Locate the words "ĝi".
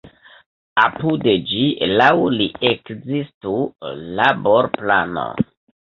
1.51-1.67